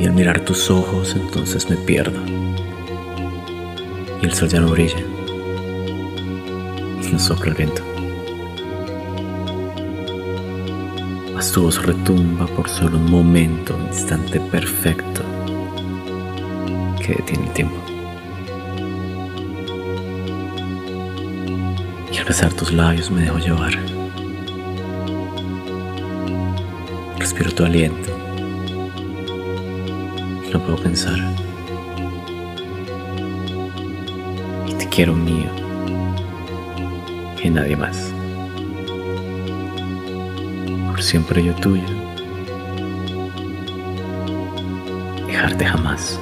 [0.00, 2.18] Y al mirar tus ojos entonces me pierdo.
[4.22, 4.98] Y el sol ya no brilla.
[7.12, 7.82] No sopla el viento.
[11.34, 15.22] Mas tu voz retumba por solo un momento, un instante perfecto
[17.00, 17.76] que detiene el tiempo.
[22.12, 23.97] Y al besar tus labios me dejo llevar.
[27.18, 28.16] Respiro tu aliento.
[30.52, 31.18] No puedo pensar.
[34.68, 35.50] Y te quiero mío.
[37.42, 38.12] Y nadie más.
[40.90, 41.82] Por siempre yo tuyo.
[45.26, 46.20] Dejarte jamás.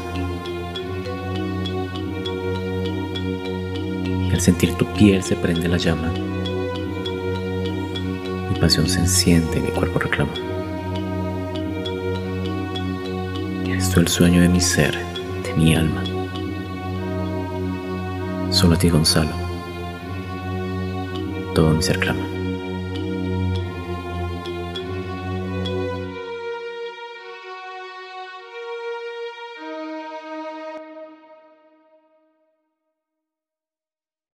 [4.29, 6.11] Y al sentir tu piel se prende la llama.
[8.51, 10.33] Mi pasión se enciende y mi cuerpo reclama.
[13.97, 14.95] El sueño de mi ser,
[15.43, 16.05] de mi alma.
[18.51, 19.33] Solo a ti, Gonzalo.
[21.55, 22.36] Todo mi ser clama.